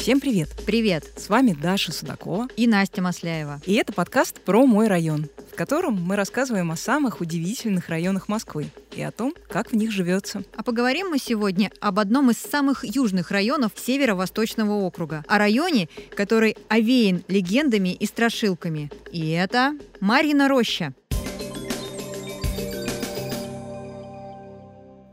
[0.00, 0.48] Всем привет!
[0.64, 1.04] Привет!
[1.18, 3.60] С вами Даша Судакова и Настя Масляева.
[3.66, 8.68] И это подкаст про мой район, в котором мы рассказываем о самых удивительных районах Москвы
[8.96, 10.42] и о том, как в них живется.
[10.56, 16.56] А поговорим мы сегодня об одном из самых южных районов Северо-Восточного округа, о районе, который
[16.70, 18.90] овеян легендами и страшилками.
[19.12, 20.94] И это Марьина роща.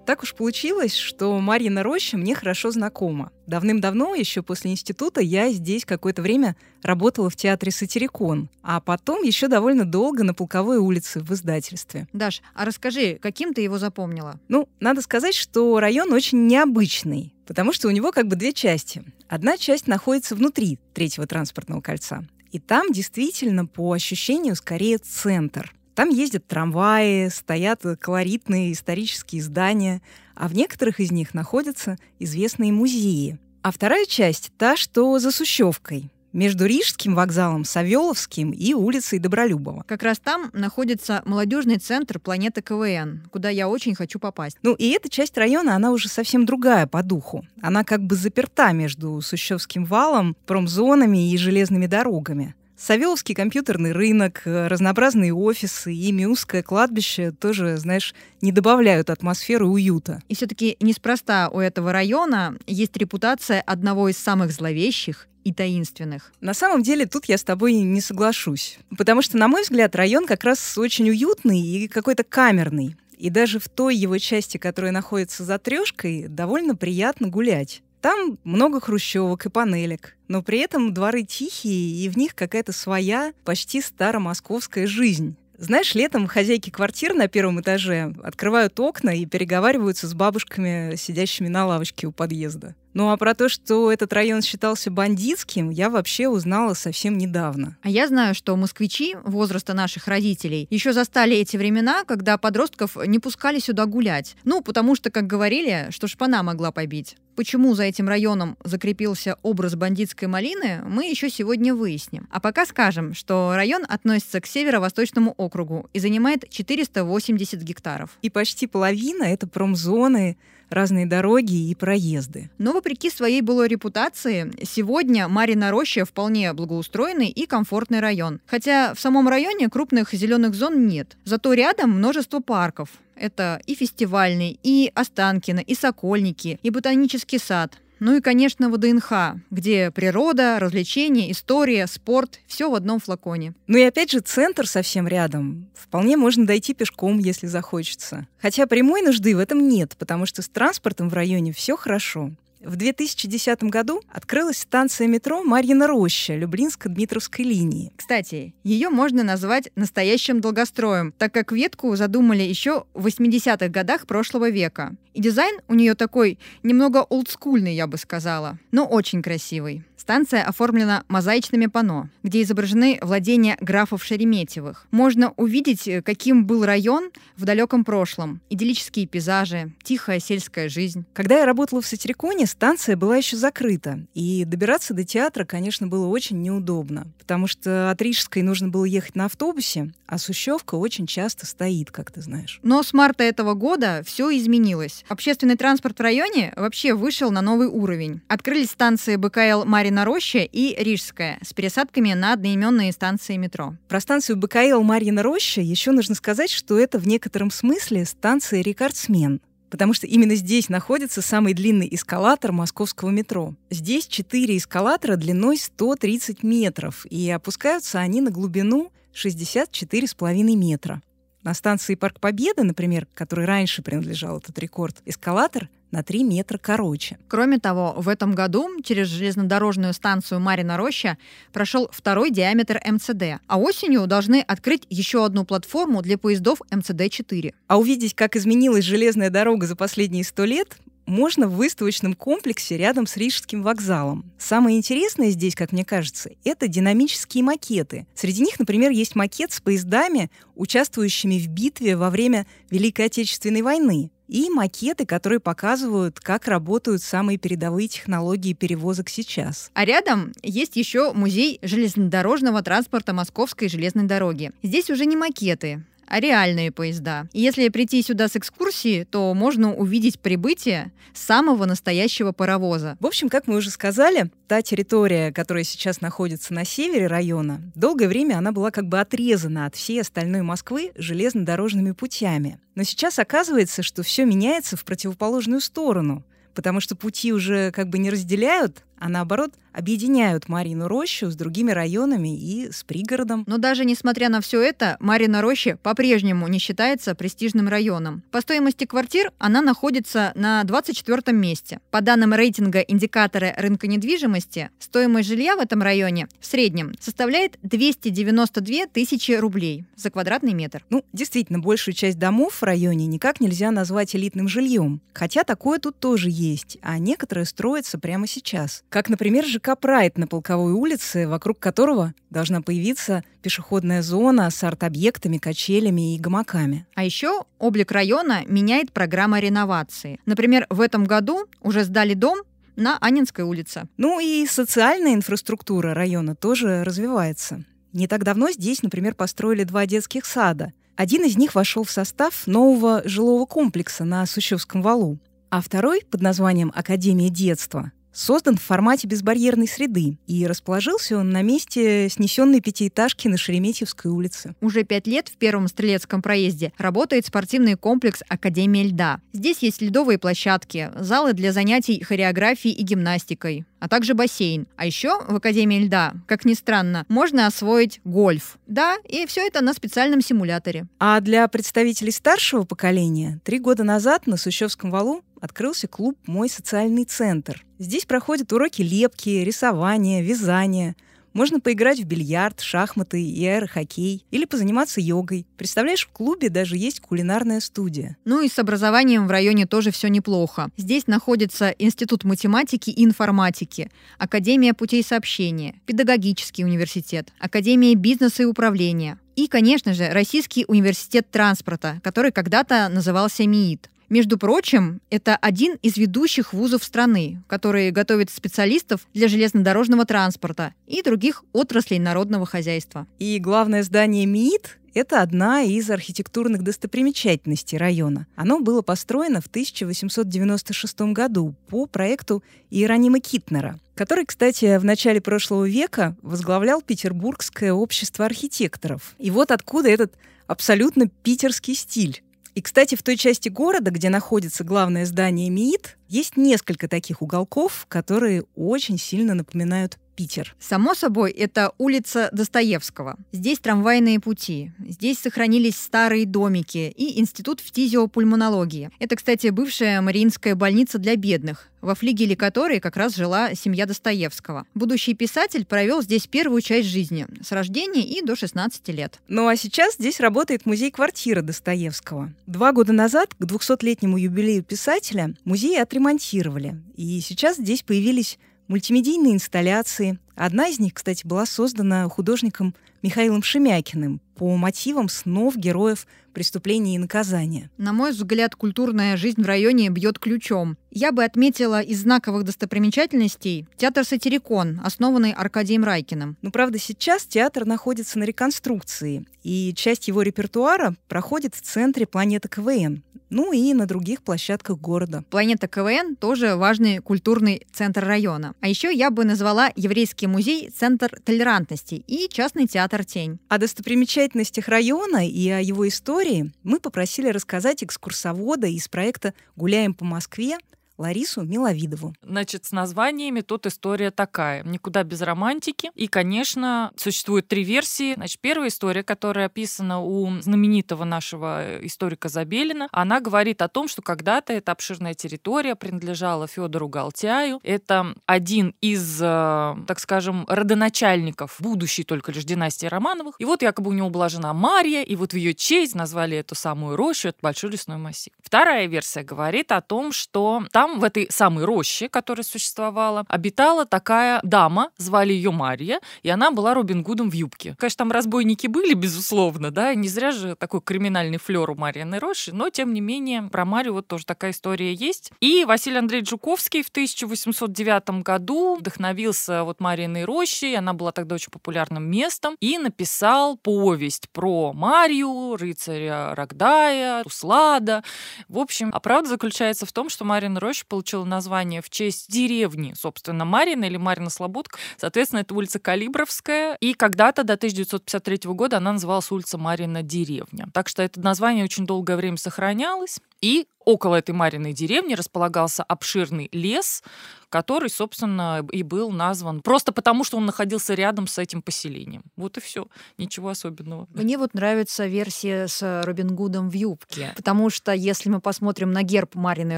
[0.08, 3.30] Так уж получилось, что Марьина роща мне хорошо знакома.
[3.46, 9.50] Давным-давно, еще после института, я здесь какое-то время работала в театре «Сатирикон», а потом еще
[9.50, 12.08] довольно долго на Полковой улице в издательстве.
[12.14, 14.40] Даш, а расскажи, каким ты его запомнила?
[14.48, 19.04] Ну, надо сказать, что район очень необычный, потому что у него как бы две части.
[19.28, 25.74] Одна часть находится внутри третьего транспортного кольца, и там действительно, по ощущению, скорее центр.
[25.98, 30.04] Там ездят трамваи, стоят колоритные исторические здания,
[30.36, 33.40] а в некоторых из них находятся известные музеи.
[33.64, 39.86] А вторая часть— та, что за Сущевкой, между Рижским вокзалом, Савеловским и улицей Добролюбова.
[39.88, 44.60] Как раз там находится молодежный центр планеты КВН, куда я очень хочу попасть.
[44.62, 47.44] Ну и эта часть района, она уже совсем другая по духу.
[47.60, 52.54] Она как бы заперта между Сущевским валом, промзонами и железными дорогами.
[52.78, 60.22] Савеловский компьютерный рынок, э, разнообразные офисы и Миусское кладбище тоже, знаешь, не добавляют атмосферы уюта.
[60.30, 66.32] И все-таки неспроста у этого района есть репутация одного из самых зловещих и таинственных.
[66.40, 68.78] На самом деле тут я с тобой не соглашусь.
[68.96, 72.96] Потому что, на мой взгляд, район как раз очень уютный и какой-то камерный.
[73.18, 77.82] И даже в той его части, которая находится за трешкой, довольно приятно гулять.
[78.02, 83.34] Там много хрущевок и панелек, но при этом дворы тихие, и в них какая-то своя,
[83.44, 85.36] почти старомосковская жизнь.
[85.58, 91.66] Знаешь, летом хозяйки квартир на первом этаже открывают окна и переговариваются с бабушками, сидящими на
[91.66, 92.76] лавочке у подъезда.
[92.94, 97.78] Ну а про то, что этот район считался бандитским, я вообще узнала совсем недавно.
[97.82, 103.20] А я знаю, что москвичи возраста наших родителей еще застали эти времена, когда подростков не
[103.20, 104.36] пускали сюда гулять.
[104.44, 107.18] Ну, потому что, как говорили, что шпана могла побить.
[107.38, 112.28] Почему за этим районом закрепился образ бандитской малины, мы еще сегодня выясним.
[112.32, 118.18] А пока скажем, что район относится к северо-восточному округу и занимает 480 гектаров.
[118.24, 120.38] И почти половина— это промзоны,
[120.70, 122.50] разные дороги и проезды.
[122.58, 128.40] Но вопреки своей былой репутации, сегодня Марина Роща вполне благоустроенный и комфортный район.
[128.46, 131.18] Хотя в самом районе крупных зеленых зон нет.
[131.24, 132.90] Зато рядом множество парков.
[133.16, 137.78] Это и фестивальный, и Останкино, и Сокольники, и ботанический сад.
[138.00, 143.54] Ну и, конечно, ВДНХ, где природа, развлечения, история, спорт— все в одном флаконе.
[143.68, 145.68] Ну и опять же, центр совсем рядом.
[145.74, 148.28] Вполне можно дойти пешком, если захочется.
[148.40, 152.32] Хотя прямой нужды в этом нет, потому что с транспортом в районе все хорошо.
[152.62, 157.94] В 2010 году открылась станция метро Марьина Роща Люблинско-Дмитровской линии.
[157.96, 164.50] Кстати, ее можно назвать настоящим долгостроем, так как ветку задумали еще в 80-х годах прошлого
[164.50, 164.96] века.
[165.18, 169.84] И дизайн у нее такой немного олдскульный, я бы сказала, но очень красивый.
[169.98, 174.88] Станция оформлена мозаичными панно, где изображены владения графов Шереметьевых.
[174.92, 178.40] Можно увидеть, э, каким был район в далеком прошлом.
[178.50, 181.04] Идиллические пейзажи, тихая сельская жизнь.
[181.14, 184.00] Когда я работала в Сатириконе, станция была еще закрыта.
[184.14, 187.08] И добираться до театра, конечно, было очень неудобно.
[187.18, 192.12] Потому что от Рижской нужно было ехать на автобусе, а Сущевка очень часто стоит, как
[192.12, 192.60] ты знаешь.
[192.64, 195.04] Но с марта этого года все изменилось.
[195.10, 198.22] Общественный транспорт в районе вообще вышел на новый уровень.
[198.28, 203.76] Открылись станции БКЛ Марина Роща и Рижская с пересадками на одноименные станции метро.
[203.88, 209.42] Про станцию БКЛ Марьина Роща еще нужно сказать, что это в некотором смысле станция рекордсмен
[209.70, 213.54] потому что именно здесь находится самый длинный эскалатор московского метро.
[213.70, 221.02] Здесь четыре эскалатора длиной 130 метров, и опускаются они на глубину 64,5 метра.
[221.48, 227.18] На станции Парк Победы, например, который раньше принадлежал этот рекорд, эскалатор на 3 метра короче.
[227.30, 231.18] Кроме того, в этом году через железнодорожную станцию Марина Роща
[231.54, 237.54] прошел второй диаметр МЦД, а осенью должны открыть еще одну платформу для поездов МЦД-4.
[237.68, 240.78] А увидеть, как изменилась железная дорога за последние сто лет,
[241.08, 244.32] можно в выставочном комплексе рядом с Рижским вокзалом.
[244.38, 248.06] Самое интересное здесь, как мне кажется, это динамические макеты.
[248.14, 254.12] Среди них, например, есть макет с поездами, участвующими в битве во время Великой Отечественной войны
[254.28, 259.72] и макеты, которые показывают, как работают самые передовые технологии перевозок сейчас.
[259.74, 264.52] А рядом есть еще музей железнодорожного транспорта Московской железной дороги.
[264.64, 267.28] Здесь уже не макеты, а реальные поезда.
[267.34, 272.98] И если прийти сюда с экскурсии, то можно увидеть прибытие самого настоящего паровоза.
[273.00, 278.08] В общем, как мы уже сказали, та территория, которая сейчас находится на севере района, долгое
[278.08, 282.60] время она была как бы отрезана от всей остальной Москвы железнодорожными путями.
[282.76, 286.24] Но сейчас оказывается, что все меняется в противоположную сторону,
[286.54, 291.72] потому что пути уже как бы не разделяют, а наоборот объединяют Марину Рощу с другими
[291.72, 293.44] районами и с пригородом.
[293.48, 298.24] Но даже несмотря на все это, Марина Роща по-прежнему не считается престижным районом.
[298.32, 301.80] По стоимости квартир она находится на 24 месте.
[301.92, 308.88] По данным рейтинга индикатора рынка недвижимости, стоимость жилья в этом районе в среднем составляет 292
[308.92, 310.84] тысячи рублей за квадратный метр.
[310.90, 315.02] Ну, действительно, большую часть домов в районе никак нельзя назвать элитным жильем.
[315.14, 318.84] Хотя такое тут тоже есть, а некоторые строятся прямо сейчас.
[318.90, 325.38] Как, например, ЖК «Прайд» на Полковой улице, вокруг которого должна появиться пешеходная зона с арт-объектами,
[325.40, 326.88] качелями и гамаками.
[326.96, 330.20] А еще облик района меняет программа реновации.
[330.26, 332.40] Например, в этом году уже сдали дом
[332.78, 333.90] на Анинской улице.
[333.98, 337.66] Ну и социальная инфраструктура района тоже развивается.
[337.92, 340.72] Не так давно здесь, например, построили два детских сада.
[340.96, 345.20] Один из них вошел в состав нового жилого комплекса на Сущевском валу,
[345.50, 351.44] а второй под названием «Академия детства» создан в формате безбарьерной среды, и расположился он на
[351.44, 354.56] месте снесенной пятиэтажки на Шереметьевской улице.
[354.60, 359.22] Уже пять лет в Первом Стрелецком проезде работает спортивный комплекс Академия льда.
[359.34, 364.68] Здесь есть ледовые площадки, залы для занятий хореографией и гимнастикой, а также бассейн.
[364.76, 368.58] А еще в Академии льда, как ни странно, можно освоить гольф.
[368.66, 370.88] Да, и все это на специальном симуляторе.
[371.00, 377.06] А для представителей старшего поколения три года назад на Сущевском валу открылся клуб «Мой социальный
[377.06, 377.66] центр».
[377.80, 380.96] Здесь проходят уроки лепки, рисования, вязания.
[381.34, 385.46] Можно поиграть в бильярд, шахматы и аэрохоккей или позаниматься йогой.
[385.56, 388.18] Представляешь, в клубе даже есть кулинарная студия.
[388.26, 390.70] Ну и с образованием в районе тоже все неплохо.
[390.78, 399.20] Здесь находится Институт математики и информатики, Академия путей сообщения, Педагогический университет, Академия бизнеса и управления,
[399.36, 403.92] и, конечно же, Российский университет транспорта, который когда-то назывался МИИТ.
[404.10, 411.02] Между прочим, это один из ведущих вузов страны, которые готовят специалистов для железнодорожного транспорта и
[411.02, 413.06] других отраслей народного хозяйства.
[413.20, 418.28] И главное здание МИИТ– это одна из архитектурных достопримечательностей района.
[418.38, 425.68] Оно было построено в 1896 году по проекту Иеронима Китнера, который, кстати, в начале прошлого
[425.68, 429.16] века возглавлял Петербургское общество архитекторов.
[429.18, 430.14] И вот откуда этот
[430.48, 432.24] абсолютно питерский стиль.
[432.58, 437.86] И, кстати, в той части города, где находится главное здание МИИТ, есть несколько таких уголков,
[437.90, 440.56] которые очень сильно напоминают Питер.
[440.60, 443.18] Само собой, это улица Достоевского.
[443.32, 444.72] Здесь трамвайные пути.
[444.80, 448.90] Здесь сохранились старые домики и институт фтизиопульмонологии.
[448.98, 454.66] Это, кстати, бывшая Мариинская больница для бедных, во флигеле которой как раз жила семья Достоевского.
[454.74, 459.20] Будущий писатель провел здесь первую часть жизни, с рождения и до 16 лет.
[459.28, 462.34] Ну а сейчас здесь работает музей-квартира Достоевского.
[462.48, 466.82] Два года назад, к 200-летнему юбилею писателя, музей отремонтировали.
[466.96, 470.20] И сейчас здесь появились мультимедийные инсталляции.
[470.38, 477.00] Одна из них, кстати, была создана художником Михаилом Шемякиным по мотивам снов героев преступления и
[477.00, 477.72] наказания.
[477.78, 480.78] На мой взгляд, культурная жизнь в районе бьет ключом.
[480.92, 486.38] Я бы отметила из знаковых достопримечательностей театр «Сатирикон», основанный Аркадием Райкиным.
[486.44, 492.48] Но, правда, сейчас театр находится на реконструкции, и часть его репертуара проходит в центре планеты
[492.48, 495.24] КВН, ну и на других площадках города.
[495.30, 498.54] Планета КВН тоже важный культурный центр района.
[498.62, 503.40] А еще я бы назвала Еврейский музей «Центр толерантности» и частный театр «Тень».
[503.48, 510.06] О достопримечательностях района и о его истории мы попросили рассказать экскурсовода из проекта «Гуляем по
[510.06, 510.58] Москве»
[510.98, 512.14] Ларису Миловидову.
[512.22, 514.64] Значит, с названиями тут история такая.
[514.64, 515.92] Никуда без романтики.
[515.94, 518.16] И, конечно, существует три версии.
[518.16, 524.02] Значит, первая история, которая описана у знаменитого нашего историка Забелина, она говорит о том, что
[524.02, 527.60] когда-то эта обширная территория принадлежала Федору Галтяю.
[527.64, 533.36] Это один из, э, так скажем, родоначальников будущей только лишь династии Романовых.
[533.40, 536.56] И вот якобы у него была жена Мария, и вот в ее честь назвали эту
[536.56, 538.34] самую рощу, этот большой лесной массив.
[538.42, 543.86] Вторая версия говорит о том, что там там, в этой самой роще, которая существовала, обитала
[543.86, 547.76] такая дама, звали ее Мария, и она была Робин Гудом в юбке.
[547.78, 552.52] Конечно, там разбойники были, безусловно, да, не зря же такой криминальный флер у Марьиной Рощи,
[552.52, 555.32] но, тем не менее, про Марию вот тоже такая история есть.
[555.42, 561.52] И Василий Андреевич Жуковский в 1809 году вдохновился вот Марьиной Рощей, она была тогда очень
[561.52, 568.04] популярным местом, и написал повесть про Марию, рыцаря Рогдая, Услада.
[568.48, 572.94] В общем, а правда заключается в том, что Марьина Роща получила название в честь деревни,
[572.96, 574.80] собственно, Марина или Марина Слободка.
[574.98, 576.78] Соответственно, это улица Калибровская.
[576.80, 580.68] И когда-то, до 1953 года, она называлась улица Марина Деревня.
[580.74, 583.20] Так что это название очень долгое время сохранялось.
[583.42, 587.02] И около этой Мариной деревни располагался обширный лес,
[587.50, 592.24] который, собственно, и был назван просто потому, что он находился рядом с этим поселением.
[592.36, 592.88] Вот и все.
[593.18, 594.08] Ничего особенного.
[594.14, 597.32] Мне вот нравится версия с Робин Гудом в юбке.
[597.38, 599.78] Потому что если мы посмотрим на герб Мариной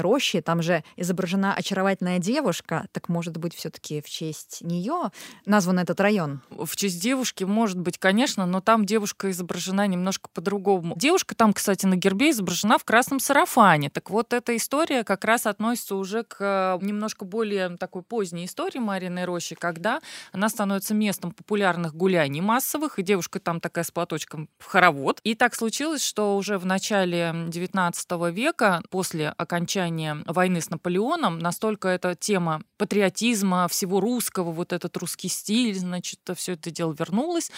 [0.00, 5.12] рощи, там же изображена очаровательная девушка, так может быть, все-таки в честь нее
[5.46, 6.40] назван этот район?
[6.50, 10.94] В честь девушки, может быть, конечно, но там девушка изображена немножко по-другому.
[10.96, 13.88] Девушка там, кстати, на гербе изображена в красном сарафане.
[14.00, 18.78] Так вот, эта история как раз относится уже к э, немножко более такой поздней истории
[18.78, 20.00] Мариной Рощи, когда
[20.32, 25.20] она становится местом популярных гуляний массовых, и девушка там такая с платочком в хоровод.
[25.22, 31.88] И так случилось, что уже в начале XIX века, после окончания войны с Наполеоном, настолько
[31.88, 37.52] эта тема патриотизма, всего русского, вот этот русский стиль, значит, все это дело вернулось.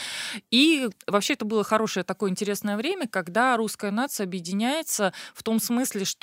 [0.50, 6.04] И вообще это было хорошее такое интересное время, когда русская нация объединяется в том смысле,
[6.04, 6.22] что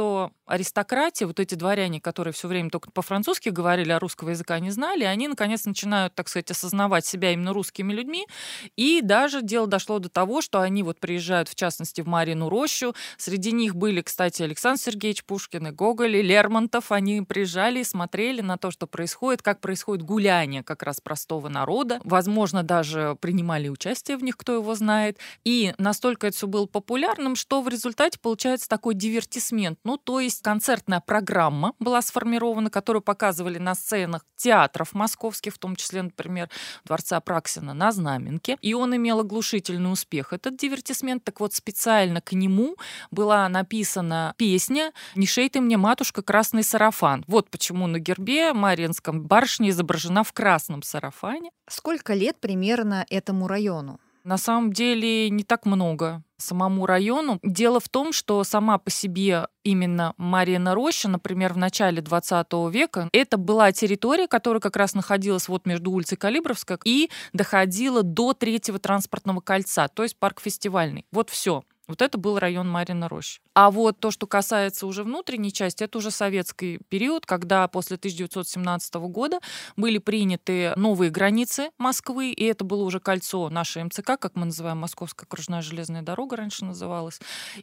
[0.50, 5.04] аристократия, вот эти дворяне, которые все время только по-французски говорили, а русского языка не знали,
[5.04, 8.28] они наконец начинают, так сказать, осознавать себя именно русскими людьми.
[8.76, 12.96] И даже дело дошло до того, что они вот приезжают, в частности, в Марину Рощу.
[13.18, 16.92] Среди них были, кстати, Александр Сергеевич Пушкин и Гоголь, и Лермонтов.
[16.92, 22.00] Они приезжали и смотрели на то, что происходит, как происходит гуляние как раз простого народа.
[22.04, 25.20] Возможно, даже принимали участие в них, кто его знает.
[25.44, 29.78] И настолько это все было популярным, что в результате получается такой дивертисмент.
[29.90, 35.76] Ну, то есть концертная программа была сформирована, которую показывали на сценах театров московских, в том
[35.76, 36.48] числе, например,
[36.86, 38.60] Дворца Праксина на Знаменке.
[38.62, 40.32] И он имел оглушительный успех.
[40.32, 42.76] Этот дивертисмент, так вот, специально к нему
[43.10, 47.26] была написана песня «Не шей ты мне, матушка, красный сарафан».
[47.28, 51.50] Вот почему на гербе Мариинском барышня изображена в красном сарафане.
[51.68, 54.00] Сколько лет примерно этому району?
[54.24, 57.40] На самом деле не так много самому району.
[57.44, 63.10] Дело в том, что сама по себе именно Марина Роща, например, в начале 20 века,
[63.12, 68.80] это была территория, которая как раз находилась вот между улицей Калибровская и доходила до третьего
[68.80, 71.06] транспортного кольца, то есть парк фестивальный.
[71.12, 71.64] Вот все.
[71.90, 73.42] Вот это был район Марина Роща.
[73.56, 78.94] А вот то, что касается уже внутренней части, это уже советский период, когда после 1917
[79.08, 79.40] года
[79.76, 84.78] были приняты новые границы Москвы, и это было уже кольцо нашей МЦК, как мы называем
[84.78, 87.20] Московская окружная железная дорога раньше называлась.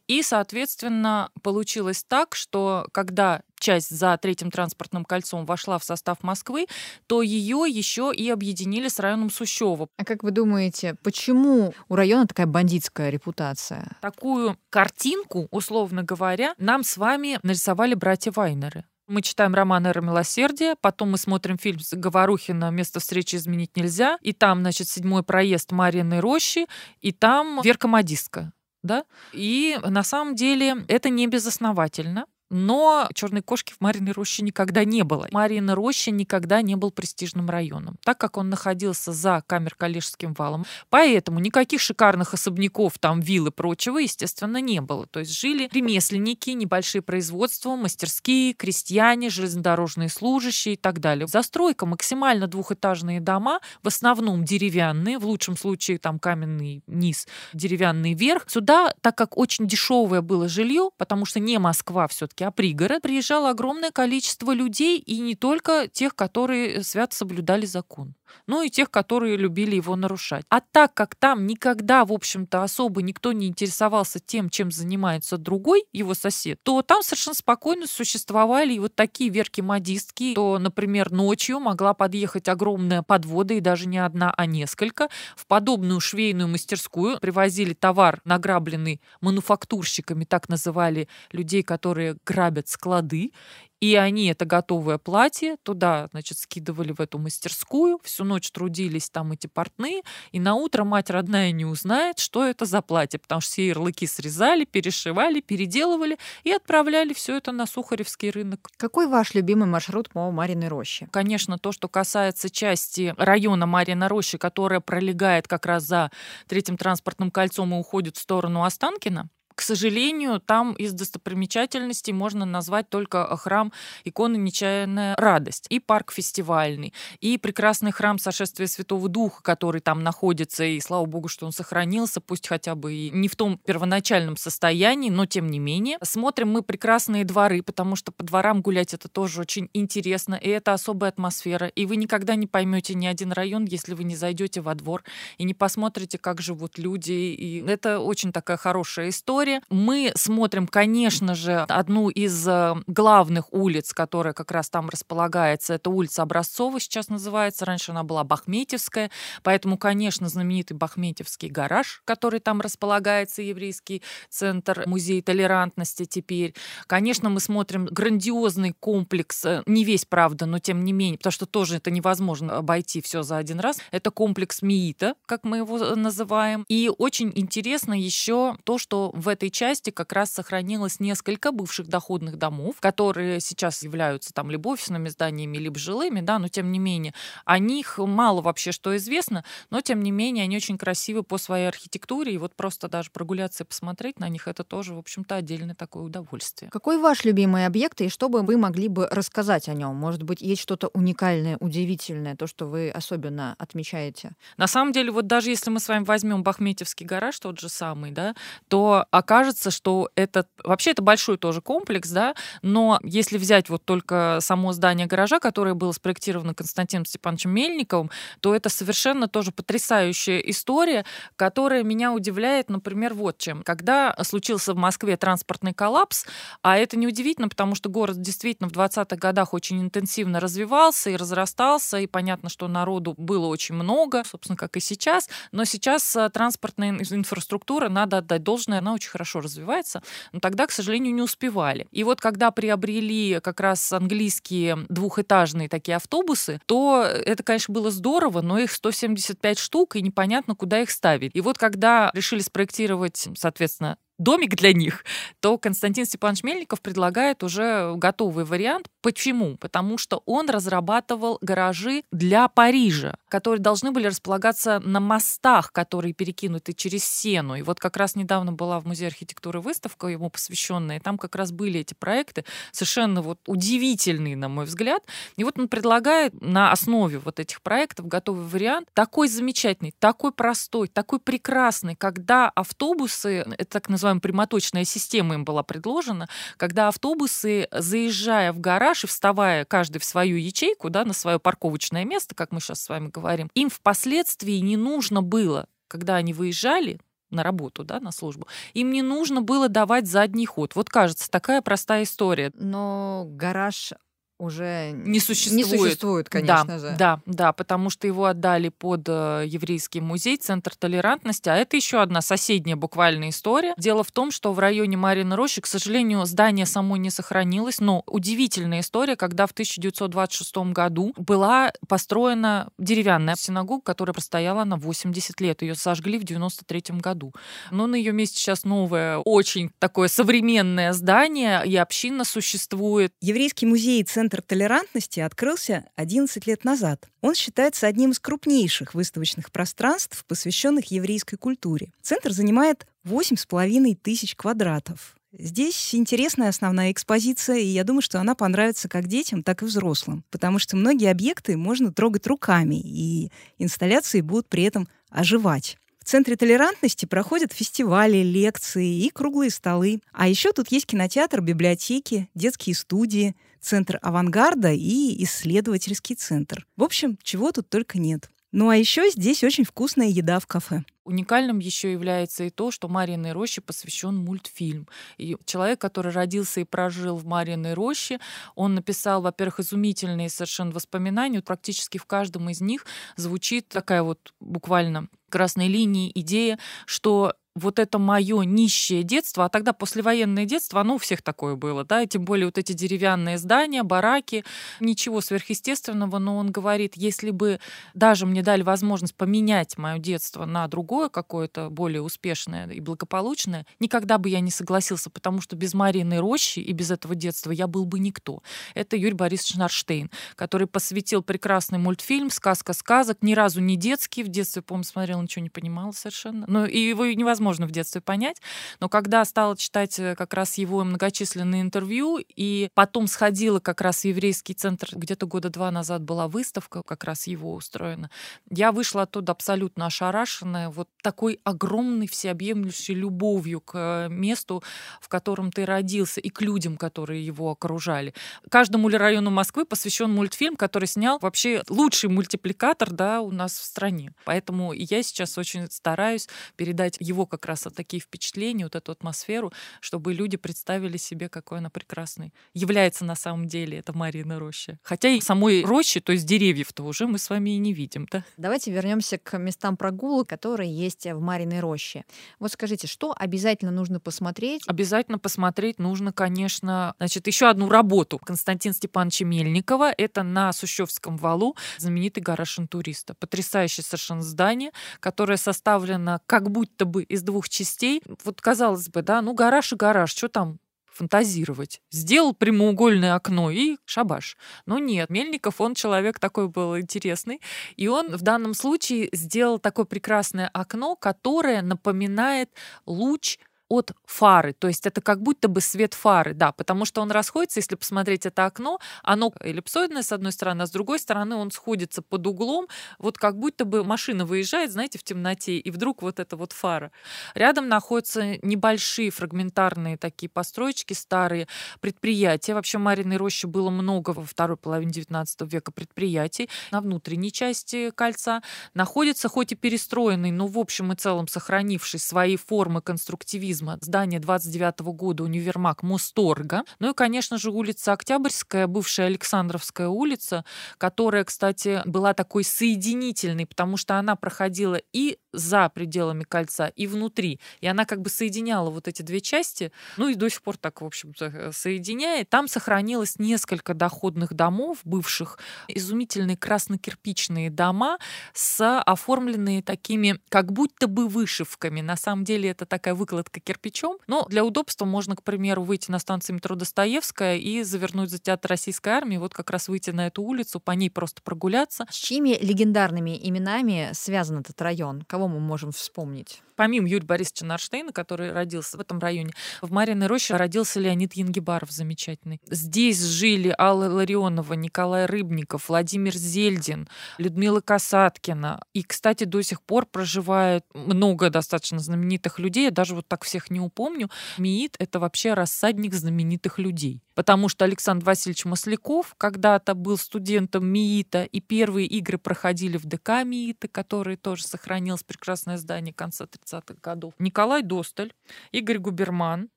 [0.09, 6.66] И, соответственно, получилось так, что когда часть за третьим транспортным кольцом вошла в состав Москвы,
[7.06, 9.88] то ее еще и объединили с районом Сущева.
[9.96, 13.96] А как вы думаете, почему у района такая бандитская репутация?
[14.00, 18.84] Такую картинку, условно говоря, нам с вами нарисовали братья Вайнеры.
[19.08, 24.32] Мы читаем роман «Эра милосердия», потом мы смотрим фильм Говорухина «Место встречи изменить нельзя», и
[24.32, 26.66] там, значит, седьмой проезд Марьиной рощи,
[27.02, 28.52] и там Верка Модистка.
[28.82, 29.04] Да?
[29.32, 32.26] И на самом деле это не безосновательно.
[32.50, 35.29] Но черной кошки в Мариной роще никогда не было.
[35.33, 40.65] Марина роща никогда не был престижным районом, так как он находился за Камер-Калежским валом.
[40.88, 45.07] Поэтому никаких шикарных особняков, там, вилл и прочего, естественно, не было.
[45.07, 51.26] То есть жили ремесленники, небольшие производства, мастерские, крестьяне, железнодорожные служащие и так далее.
[51.26, 58.45] Застройка максимально двухэтажные дома, в основном деревянные, в лучшем случае там каменный низ, деревянный верх.
[58.49, 63.02] Сюда, так как очень дешевое было жилье, потому что не Москва все все-таки, а пригород,
[63.02, 68.14] приезжало огромное количество людей, и не только тех, которые свято соблюдали закон
[68.47, 70.45] ну и тех, которые любили его нарушать.
[70.49, 75.85] А так как там никогда, в общем-то, особо никто не интересовался тем, чем занимается другой
[75.92, 81.95] его сосед, то там совершенно спокойно существовали и вот такие верки-модистки, то, например, ночью могла
[81.95, 85.09] подъехать огромная подвода, и даже не одна, а несколько.
[85.37, 93.33] В подобную швейную мастерскую привозили товар, награбленный мануфактурщиками, так называли людей, которые грабят склады,
[93.80, 99.33] И они это готовое платье туда, значит, скидывали в эту мастерскую, всю ночь трудились там
[99.33, 100.02] эти портные,
[100.33, 104.06] и на утро мать родная не узнает, что это за платье, потому что все ярлыки
[104.06, 108.71] срезали, перешивали, переделывали и отправляли все это на Сухаревский рынок.
[108.78, 111.09] Какой ваш любимый маршрут по Мариной роще?
[111.12, 116.11] Конечно, то, что касается части района Марина Рощи, которая пролегает как раз за
[116.47, 122.90] третьим транспортным кольцом и уходит в сторону Останкина, к сожалению, там из достопримечательностей можно назвать
[122.90, 123.72] только храм
[124.04, 130.62] иконы Нечаянная радость, и парк фестивальный, и прекрасный храм Сошествия Святого Духа, который там находится,
[130.62, 135.08] и слава богу, что он сохранился, пусть хотя бы и не в том первоначальном состоянии,
[135.08, 135.96] но тем не менее.
[136.02, 140.75] Смотрим мы прекрасные дворы, потому что по дворам гулять это тоже очень интересно, и это
[140.75, 144.75] особая атмосфера, и вы никогда не поймете ни один район, если вы не зайдете во
[144.75, 145.02] двор
[145.38, 149.62] и не посмотрите, как живут люди, и это очень такая хорошая история история.
[149.71, 155.75] Мы смотрим, конечно же, одну из э, главных улиц, которая как раз там располагается.
[155.75, 157.65] Это улица Образцова сейчас называется.
[157.65, 159.11] Раньше она была Бахметьевская.
[159.43, 166.55] Поэтому, конечно, знаменитый Бахметьевский гараж, который там располагается, еврейский центр, музей толерантности теперь.
[166.87, 171.47] Конечно, мы смотрим грандиозный комплекс, э, не весь, правда, но тем не менее, потому что
[171.47, 173.79] тоже это невозможно обойти все за один раз.
[173.93, 176.65] Это комплекс МИИТа, как мы его э, называем.
[176.69, 182.37] И очень интересно еще то, что в этой части как раз сохранилось несколько бывших доходных
[182.37, 187.12] домов, которые сейчас являются там либо офисными зданиями, либо жилыми, да, но тем не менее,
[187.45, 191.69] о них мало вообще что известно, но тем не менее они очень красивы по своей
[191.69, 195.75] архитектуре, и вот просто даже прогуляться и посмотреть на них, это тоже, в общем-то, отдельное
[195.75, 196.71] такое удовольствие.
[196.71, 199.95] Какой ваш любимый объект, и что бы вы могли бы рассказать о нем?
[199.97, 204.31] Может быть, есть что-то уникальное, удивительное, то, что вы особенно отмечаете?
[204.57, 208.12] На самом деле, вот даже если мы с вами возьмем Бахметьевский гараж, тот же самый,
[208.12, 208.35] да,
[208.69, 214.38] то окажется, что это вообще это большой тоже комплекс, да, но если взять вот только
[214.40, 221.04] само здание гаража, которое было спроектировано Константином Степановичем Мельниковым, то это совершенно тоже потрясающая история,
[221.35, 223.64] которая меня удивляет, например, вот чем.
[223.64, 226.25] Когда случился в Москве транспортный коллапс,
[226.62, 231.99] а это неудивительно, потому что город действительно в 20-х годах очень интенсивно развивался и разрастался,
[231.99, 236.90] и понятно, что народу было очень много, собственно, как и сейчас, но сейчас э, транспортная
[236.90, 241.88] инфраструктура, надо отдать должное, она очень хорошо развивается, но тогда, к сожалению, не успевали.
[241.90, 248.42] И вот когда приобрели как раз английские двухэтажные такие автобусы, то это, конечно, было здорово,
[248.42, 251.30] но их 175 штук, и непонятно, куда их ставить.
[251.35, 255.04] И вот когда решили спроектировать, соответственно, домик для них,
[255.40, 258.88] то Константин Степанович Мельников предлагает уже готовый вариант.
[259.02, 259.56] Почему?
[259.56, 266.73] Потому что он разрабатывал гаражи для Парижа, которые должны были располагаться на мостах, которые перекинуты
[266.73, 267.56] через Сену.
[267.56, 271.34] И вот как раз недавно была в Музее архитектуры выставка ему посвященная, и там как
[271.34, 275.02] раз были эти проекты, совершенно вот удивительные, на мой взгляд.
[275.36, 280.89] И вот он предлагает на основе вот этих проектов готовый вариант, такой замечательный, такой простой,
[280.89, 288.52] такой прекрасный, когда автобусы, это так называемая прямоточная система им была предложена, когда автобусы, заезжая
[288.52, 292.60] в гараж и вставая каждый в свою ячейку, да, на свое парковочное место, как мы
[292.60, 297.00] сейчас с вами говорим, им впоследствии не нужно было, когда они выезжали,
[297.31, 298.47] на работу, да, на службу.
[298.75, 300.75] Им не нужно было давать задний ход.
[300.75, 302.52] Вот кажется, такая простая история.
[302.55, 303.93] Но гараж
[304.38, 305.66] уже не существует.
[305.66, 306.94] Не существует, конечно да, же.
[306.99, 312.00] Да, да, потому что его отдали под э, еврейский музей, центр толерантности, а это еще
[312.00, 313.75] одна соседняя буквально история.
[313.78, 318.02] Дело в том, что в районе Марины Рощи, к сожалению, здание само не сохранилось, но
[318.06, 325.62] удивительная история, когда в 1926 году была построена деревянная синагога, которая простояла на 80 лет.
[325.62, 327.32] Ее сожгли в 93 году.
[327.70, 333.12] Но на ее месте сейчас новое, очень такое современное здание, и община существует.
[333.20, 337.08] Еврейский музей центр Центр толерантности открылся 11 лет назад.
[337.21, 341.93] Он считается одним из крупнейших выставочных пространств, посвященных еврейской культуре.
[342.02, 345.15] Центр занимает 8,5 тысяч квадратов.
[345.30, 350.25] Здесь интересная основная экспозиция, и я думаю, что она понравится как детям, так и взрослым,
[350.32, 355.78] потому что многие объекты можно трогать руками, и инсталляции будут при этом оживать.
[356.06, 359.99] В Центре толерантности проходят фестивали, лекции и круглые столы.
[360.12, 366.64] А еще тут есть кинотеатр, библиотеки, детские студии, центр авангарда и исследовательский центр.
[366.76, 368.30] В общем, чего тут только нет.
[368.56, 370.82] Ну а еще здесь очень вкусная еда в кафе.
[371.04, 374.88] Уникальным еще является и то, что Марьиной роще посвящен мультфильм.
[375.19, 378.19] И человек, который родился и прожил в Марьиной роще,
[378.54, 381.42] он написал, во-первых, изумительные совершенно воспоминания.
[381.42, 387.99] Практически в каждом из них звучит такая вот буквально красной линии идея, что вот это
[387.99, 392.25] мое нищее детство, а тогда послевоенное детство, оно у всех такое было, да, и тем
[392.25, 394.45] более вот эти деревянные здания, бараки,
[394.78, 397.58] ничего сверхъестественного, но он говорит, если бы
[397.95, 404.19] даже мне дали возможность поменять мое детство на другое какое-то более успешное и благополучное, никогда
[404.19, 407.86] бы я не согласился, потому что без Марины Рощи и без этого детства я был
[407.86, 408.42] бы никто.
[408.75, 414.28] Это Юрий Борисович Нарштейн, который посвятил прекрасный мультфильм «Сказка сказок», ни разу не детский, в
[414.28, 418.41] детстве, помню, смотрел, ничего не понимал совершенно, но и его невозможно в детстве понять,
[418.80, 424.00] но когда стала читать э, как раз его многочисленные интервью, и потом сходила как раз
[424.00, 428.11] в еврейский центр, где-то года два назад была выставка, как раз его устроена,
[428.50, 434.65] я вышла оттуда абсолютно ошарашенная вот такой огромной всеобъемлющей любовью к э, месту,
[435.00, 438.15] в котором ты родился, и к людям, которые его окружали.
[438.50, 444.13] Каждому району Москвы посвящен мультфильм, который снял вообще лучший мультипликатор да, у нас в стране.
[444.25, 450.14] Поэтому я сейчас очень стараюсь передать его как раз такие впечатления, вот эту атмосферу, чтобы
[450.14, 452.32] люди представили себе, какой она прекрасный.
[452.54, 454.78] Является на самом деле это Марина Роща.
[454.82, 458.06] Хотя и самой рощи, то есть деревьев-то уже мы с вами и не видим.
[458.10, 458.25] Да?
[458.36, 462.04] Давайте вернемся к местам прогулок, которые есть в Мариной роще.
[462.38, 464.62] Вот скажите, что обязательно нужно посмотреть?
[464.66, 469.92] Обязательно посмотреть нужно, конечно, значит, еще одну работу Константина Степановича Мельникова.
[469.96, 473.14] Это на Сущевском валу знаменитый гараж интуриста.
[473.14, 474.70] Потрясающее совершенно здание,
[475.00, 478.02] которое составлено как будто бы из двух частей.
[478.25, 480.59] Вот казалось бы, да, ну гараж и гараж, что там
[480.97, 481.83] фантазировать.
[481.91, 484.37] Сделал прямоугольное окно и шабаш.
[484.65, 487.41] Но нет, Мельников, он человек такой был интересный.
[487.76, 492.50] И он в данном случае сделал такое прекрасное окно, которое напоминает
[492.87, 497.11] луч от фары, то есть это как будто бы свет фары, да, потому что он
[497.11, 501.50] расходится, если посмотреть это окно, оно эллипсоидное с одной стороны, а с другой стороны он
[501.50, 506.21] сходится под углом, вот как будто бы машина выезжает, знаете, в темноте, и вдруг вот
[506.21, 506.93] эта вот фара.
[507.35, 511.49] Рядом находятся небольшие фрагментарные такие построечки, старые
[511.81, 512.55] предприятия.
[512.55, 516.49] Вообще в Мариной роще было много во второй половине XIX века предприятий.
[516.71, 518.43] На внутренней части кольца
[518.75, 524.21] находится хоть и перестроенный, но в общем и целом сохранивший свои формы конструктивизма туризма, здание
[524.21, 526.64] 29 года, универмаг Мосторга.
[526.78, 530.45] Ну и, конечно же, улица Октябрьская, бывшая Александровская улица,
[530.78, 537.40] которая, кстати, была такой соединительной, потому что она проходила и за пределами кольца, и внутри.
[537.60, 540.80] И она как бы соединяла вот эти две части, ну и до сих пор так,
[540.80, 542.30] в общем-то, соединяет.
[542.30, 545.38] Там сохранилось несколько доходных домов бывших,
[545.69, 547.99] изумительные красно-кирпичные дома
[548.32, 551.80] с оформленные такими как будто бы вышивками.
[551.80, 553.97] На самом деле это такая выкладка кирпичом.
[554.06, 558.50] Но для удобства можно, к примеру, выйти на станцию метро Достоевская и завернуть за театр
[558.50, 561.87] российской армии, вот как раз выйти на эту улицу, по ней просто прогуляться.
[561.91, 565.02] С чьими легендарными именами связан этот район?
[565.02, 566.43] Кого мы можем вспомнить?
[566.56, 571.71] Помимо Юрия Борисовича Нарштейна, который родился в этом районе, в Мариной роще родился Леонид Янгибаров
[571.71, 572.41] замечательный.
[572.50, 578.63] Здесь жили Алла Ларионова, Николай Рыбников, Владимир Зельдин, Людмила Касаткина.
[578.73, 582.65] И, кстати, до сих пор проживает много достаточно знаменитых людей.
[582.65, 584.10] Я даже вот так всех не упомню.
[584.38, 587.02] МИИТ— это вообще рассадник знаменитых людей.
[587.14, 593.25] Потому что Александр Васильевич Масляков когда-то был студентом МИИТа, и первые игры проходили в ДК
[593.25, 597.12] МИИТа, который тоже сохранилось прекрасное здание конца 30-х годов.
[597.18, 598.12] Николай Досталь,
[598.52, 599.50] Игорь Губерман,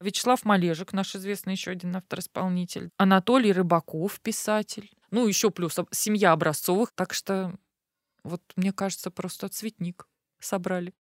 [0.00, 4.90] Вячеслав Малежик, наш известный еще один автор-исполнитель, Анатолий Рыбаков, писатель.
[5.10, 6.92] Ну, еще плюс семья Образцовых.
[6.94, 7.54] Так что
[8.22, 10.06] вот, мне кажется, просто цветник
[10.40, 10.94] собрали.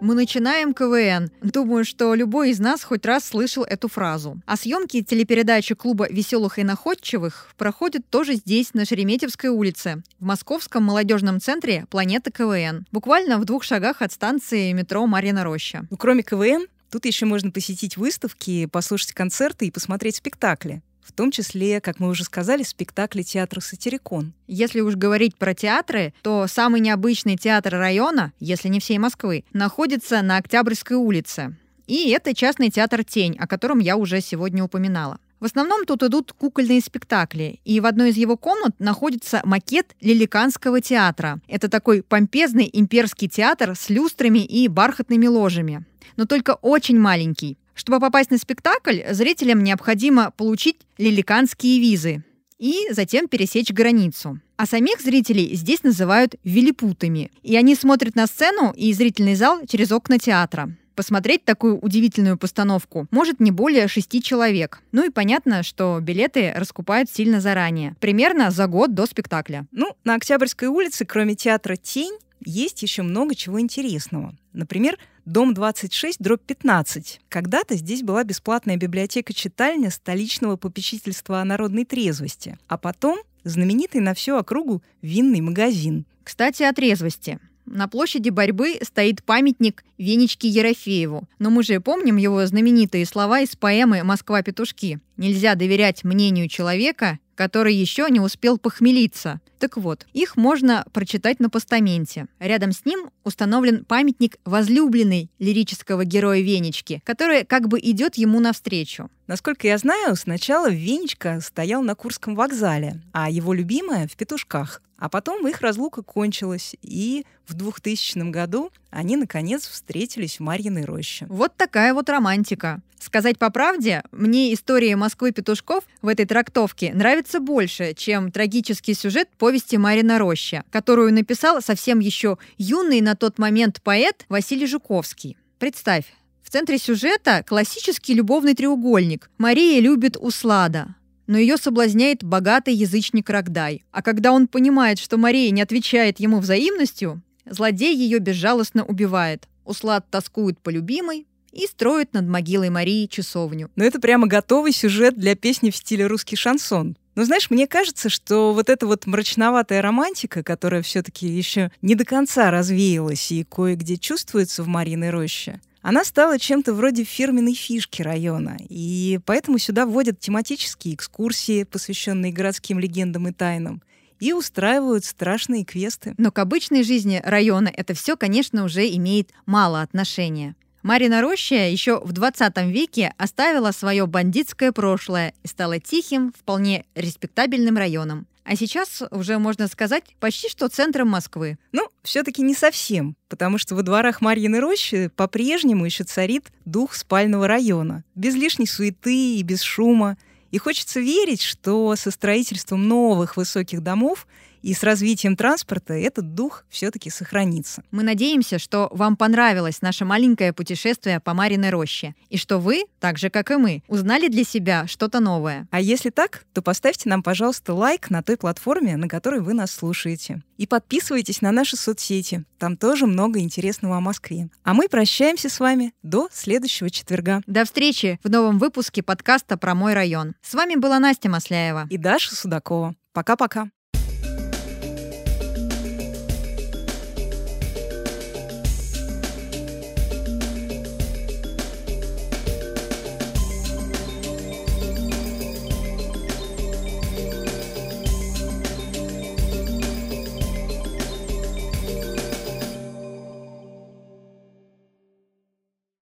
[0.00, 1.30] Мы начинаем КВН.
[1.42, 4.40] Думаю, что любой из нас хоть раз слышал эту фразу.
[4.46, 10.84] А съемки телепередачи клуба веселых и находчивых проходят тоже здесь, на Шереметьевской улице, в московском
[10.84, 15.86] молодежном центре «Планета КВН», буквально в двух шагах от станции метро Марина Роща.
[15.90, 21.32] Ну, кроме КВН, тут еще можно посетить выставки, послушать концерты и посмотреть спектакли в том
[21.32, 24.32] числе, как мы уже сказали, спектакли театра «Сатирикон».
[24.46, 30.22] Если уж говорить про театры, то самый необычный театр района, если не всей Москвы, находится
[30.22, 31.56] на Октябрьской улице.
[31.88, 35.18] И это частный театр «Тень», о котором я уже сегодня упоминала.
[35.40, 40.80] В основном тут идут кукольные спектакли, и в одной из его комнат находится макет Лиликанского
[40.80, 41.40] театра.
[41.48, 45.84] Это такой помпезный имперский театр с люстрами и бархатными ложами.
[46.16, 47.56] Но только очень маленький.
[47.80, 52.22] Чтобы попасть на спектакль, зрителям необходимо получить лиликанские визы
[52.58, 54.38] и затем пересечь границу.
[54.58, 57.30] А самих зрителей здесь называют вилипутами.
[57.42, 60.76] И они смотрят на сцену и зрительный зал через окна театра.
[60.94, 64.82] Посмотреть такую удивительную постановку может не более шести человек.
[64.92, 67.96] Ну и понятно, что билеты раскупают сильно заранее.
[67.98, 69.66] Примерно за год до спектакля.
[69.72, 74.34] Ну, на Октябрьской улице, кроме театра «Тень», есть еще много чего интересного.
[74.52, 74.98] Например,
[75.30, 77.20] дом 26, дробь 15.
[77.28, 84.36] Когда-то здесь была бесплатная библиотека-читальня столичного попечительства о народной трезвости, а потом знаменитый на всю
[84.36, 86.04] округу винный магазин.
[86.24, 87.38] Кстати, о трезвости.
[87.64, 91.28] На площади борьбы стоит памятник Венечке Ерофееву.
[91.38, 94.98] Но мы же помним его знаменитые слова из поэмы «Москва-петушки».
[95.16, 99.40] «Нельзя доверять мнению человека, который еще не успел похмелиться.
[99.60, 102.28] Так вот, их можно прочитать на постаменте.
[102.38, 109.10] Рядом с ним установлен памятник возлюбленной лирического героя Венечки, который как бы идет ему навстречу.
[109.30, 114.82] Насколько я знаю, сначала Венечка стоял на Курском вокзале, а его любимая— в Петушках.
[114.98, 121.26] А потом их разлука кончилась, и в 2000 году они, наконец, встретились в Марьиной роще.
[121.28, 122.80] Вот такая вот романтика.
[122.98, 129.28] Сказать по правде, мне история Москвы Петушков в этой трактовке нравится больше, чем трагический сюжет
[129.38, 135.36] повести Марина Роща, которую написал совсем еще юный на тот момент поэт Василий Жуковский.
[135.60, 136.06] Представь,
[136.50, 139.30] в центре сюжета классический любовный треугольник.
[139.38, 140.96] Мария любит Услада,
[141.28, 143.84] но ее соблазняет богатый язычник Рогдай.
[143.92, 149.46] А когда он понимает, что Мария не отвечает ему взаимностью, злодей ее безжалостно убивает.
[149.64, 153.70] Услад тоскует по любимой, и строит над могилой Марии часовню.
[153.76, 156.96] Но это прямо готовый сюжет для песни в стиле русский шансон.
[157.14, 162.04] Но знаешь, мне кажется, что вот эта вот мрачноватая романтика, которая все-таки еще не до
[162.04, 168.56] конца развеялась и кое-где чувствуется в Мариной роще, она стала чем-то вроде фирменной фишки района,
[168.68, 173.82] и поэтому сюда вводят тематические экскурсии, посвященные городским легендам и тайнам,
[174.18, 176.14] и устраивают страшные квесты.
[176.18, 180.54] Но к обычной жизни района это все, конечно, уже имеет мало отношения.
[180.82, 187.76] Марина Роща еще в 20 веке оставила свое бандитское прошлое и стала тихим, вполне респектабельным
[187.76, 188.26] районом.
[188.44, 191.58] А сейчас уже можно сказать почти что центром Москвы.
[191.72, 197.46] Ну, все-таки не совсем, потому что во дворах Марьиной рощи по-прежнему еще царит дух спального
[197.46, 200.16] района, без лишней суеты и без шума.
[200.50, 204.26] И хочется верить, что со строительством новых высоких домов
[204.62, 207.82] и с развитием транспорта этот дух все-таки сохранится.
[207.90, 213.18] Мы надеемся, что вам понравилось наше маленькое путешествие по Мариной роще, и что вы, так
[213.18, 215.66] же как и мы, узнали для себя что-то новое.
[215.70, 219.70] А если так, то поставьте нам, пожалуйста, лайк на той платформе, на которой вы нас
[219.70, 220.42] слушаете.
[220.56, 222.44] И подписывайтесь на наши соцсети.
[222.58, 224.50] Там тоже много интересного о Москве.
[224.62, 227.40] А мы прощаемся с вами до следующего четверга.
[227.46, 230.34] До встречи в новом выпуске подкаста про мой район.
[230.42, 232.94] С вами была Настя Масляева и Даша Судакова.
[233.12, 233.70] Пока-пока.